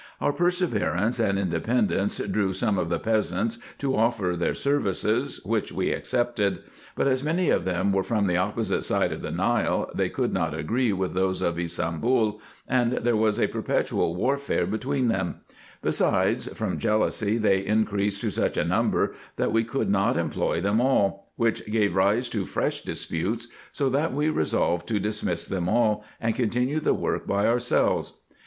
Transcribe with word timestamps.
Our 0.19 0.33
perseverance 0.33 1.19
and 1.19 1.37
independence 1.37 2.17
drew 2.17 2.53
some 2.53 2.79
of 2.79 2.89
the 2.89 2.97
peasants, 2.97 3.59
to 3.77 3.95
offer 3.95 4.35
their 4.35 4.55
services, 4.55 5.39
which 5.45 5.71
we 5.71 5.91
accepted; 5.91 6.63
but 6.95 7.05
as 7.07 7.23
many 7.23 7.51
of 7.51 7.65
them 7.65 7.93
were 7.93 8.01
from 8.01 8.25
the 8.25 8.35
opposite 8.35 8.81
side 8.83 9.11
of 9.11 9.21
the 9.21 9.29
Nile, 9.29 9.91
they 9.93 10.09
could 10.09 10.33
not 10.33 10.55
agree 10.55 10.91
with 10.91 11.13
those 11.13 11.43
of 11.43 11.55
Ybsambul, 11.59 12.39
and 12.67 12.93
there 12.93 13.15
was 13.15 13.39
a 13.39 13.45
perpetual 13.45 14.15
warfare 14.15 14.65
between 14.65 15.07
them; 15.07 15.41
besides, 15.83 16.47
from 16.47 16.79
jealousy, 16.79 17.37
they 17.37 17.63
increased 17.63 18.21
to 18.21 18.31
such 18.31 18.57
a 18.57 18.65
number, 18.65 19.13
that 19.35 19.53
we 19.53 19.63
could 19.63 19.91
not 19.91 20.17
employ 20.17 20.59
them 20.59 20.81
all, 20.81 21.31
which 21.35 21.63
gave 21.69 21.93
rise 21.95 22.27
to 22.29 22.47
fresh 22.47 22.81
disputes, 22.81 23.49
so 23.71 23.87
that 23.87 24.13
we 24.15 24.29
resolved 24.31 24.87
to 24.87 24.99
dismiss 24.99 25.45
them 25.45 25.69
all, 25.69 26.03
and 26.19 26.35
con 26.35 26.49
tinue 26.49 26.81
the 26.81 26.95
work 26.95 27.27
by 27.27 27.45
ourselves. 27.45 28.21